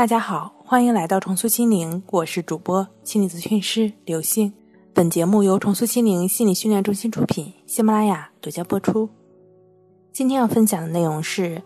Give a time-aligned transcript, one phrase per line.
[0.00, 4.50] 大家好，欢迎来到重塑心灵，我是主播心理咨询师刘星。
[4.94, 9.10] 本节目由重塑心灵心理训练中心出品，喜马拉雅独家播出。
[10.10, 11.62] 今天要分享的内容是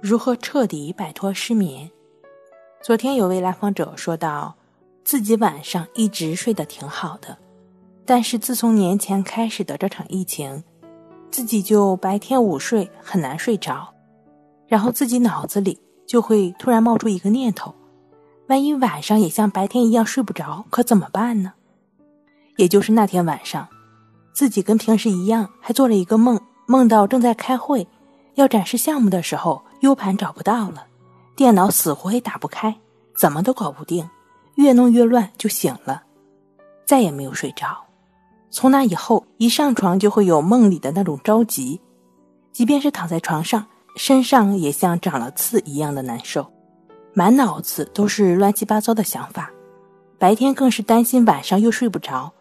[0.00, 1.88] 如何彻底摆脱失眠。
[2.82, 4.56] 昨天有位来访者说到，
[5.04, 7.38] 自己晚上一直睡得挺好的，
[8.04, 10.64] 但是自从年前开始的这场疫情，
[11.30, 13.94] 自己就白天午睡很难睡着，
[14.66, 15.78] 然后自己脑子里。
[16.06, 17.74] 就会突然冒出一个念头：
[18.48, 21.52] 万一晚上也像白天一样睡不着，可怎么办呢？
[22.56, 23.66] 也就是那天晚上，
[24.32, 27.86] 自己跟平时一样，还做了一个梦，梦到正在开会，
[28.34, 30.86] 要展示项目的时候，U 盘找不到了，
[31.34, 32.76] 电脑死活也打不开，
[33.16, 34.08] 怎么都搞不定，
[34.56, 36.02] 越弄越乱，就醒了，
[36.84, 37.84] 再也没有睡着。
[38.50, 41.80] 从那以后，一上床就会有梦里的那种着急，
[42.52, 43.64] 即便是躺在床上。
[43.96, 46.46] 身上也像长了刺一样的难受，
[47.14, 49.50] 满脑子都是乱七八糟的想法，
[50.18, 52.32] 白天更是担心晚上又睡不着，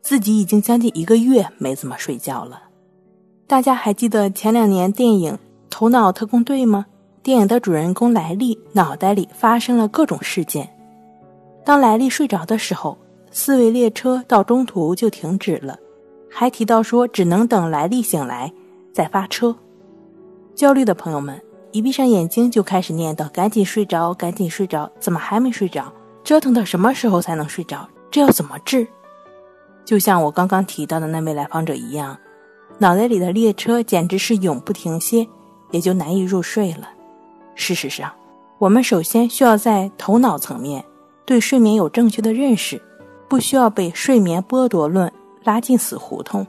[0.00, 2.62] 自己已经将近一个月没怎么睡觉了。
[3.46, 5.34] 大家还记得前两年电影
[5.70, 6.86] 《头脑特工队》吗？
[7.22, 10.68] 电影的主人公莱利脑袋里发生了各种事件，
[11.64, 12.96] 当莱利睡着的时候，
[13.32, 15.76] 思维列车到中途就停止了，
[16.30, 18.52] 还提到说只能等莱利醒来
[18.92, 19.56] 再发车。
[20.56, 21.38] 焦虑的朋友们，
[21.70, 25.92] 一闭上眼睛就开始念叨：“赶紧睡着，赶紧睡着，怎么还没睡着？
[26.24, 27.86] 折腾到什么时候才能睡着？
[28.10, 28.88] 这要怎么治？”
[29.84, 32.16] 就像我刚刚提到的那位来访者一样，
[32.78, 35.28] 脑袋里的列车简直是永不停歇，
[35.72, 36.88] 也就难以入睡了。
[37.54, 38.10] 事实上，
[38.56, 40.82] 我们首先需要在头脑层面
[41.26, 42.80] 对睡眠有正确的认识，
[43.28, 45.12] 不需要被睡眠剥夺论
[45.44, 46.46] 拉进死胡同。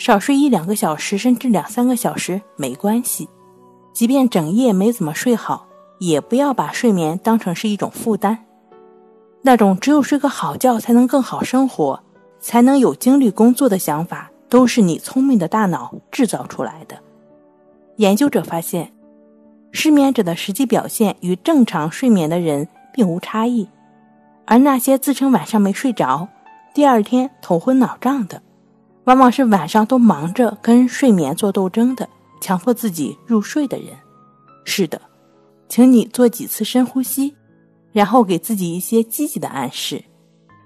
[0.00, 3.28] 少睡一两个小时，甚至两三个小时没关系。
[3.92, 5.66] 即便整夜没怎么睡好，
[5.98, 8.46] 也不要把睡眠当成是一种负担。
[9.42, 12.02] 那种只有睡个好觉才能更好生活，
[12.40, 16.96] 才能有精力工作的想法，都是你聪明的大脑制造出来的。
[17.96, 18.90] 研究者发现，
[19.70, 23.68] 失眠者的实际表现与正常睡眠的人并无差异，
[24.46, 26.26] 而那些自称晚上没睡着，
[26.72, 28.40] 第二天头昏脑胀的。
[29.04, 32.08] 往往是晚上都忙着跟睡眠做斗争的，
[32.40, 33.88] 强迫自己入睡的人。
[34.64, 35.00] 是的，
[35.68, 37.34] 请你做几次深呼吸，
[37.92, 40.04] 然后给自己一些积极的暗示，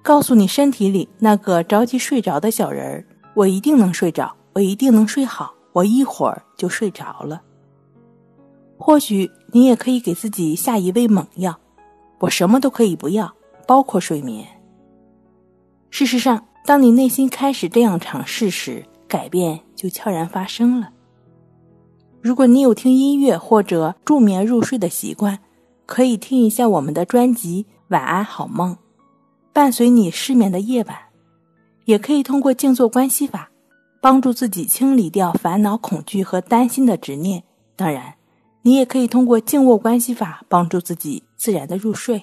[0.00, 3.04] 告诉你身体里那个着急睡着的小人儿
[3.34, 7.42] ：“我一定能睡着，我一定能睡好，我一会儿就睡着了。”
[8.78, 11.58] 或许你也可以给自己下一味猛药
[12.20, 13.34] ：“我什么都可以不要，
[13.66, 14.46] 包括睡眠。”
[15.90, 16.46] 事实上。
[16.70, 20.92] 当你内心开始这样尝试时，改变就悄然发生了。
[22.22, 25.40] 如果你有听音乐或者助眠入睡的习惯，
[25.84, 28.74] 可以听一下我们的专辑《晚安好梦》，
[29.52, 30.96] 伴随你失眠的夜晚。
[31.86, 33.50] 也可以通过静坐观息法，
[34.00, 37.42] 帮助自己清理掉烦恼、恐惧和担心的执念。
[37.74, 38.14] 当然，
[38.62, 42.22] 你也可以通过静卧观息法，帮助自己自然的入睡。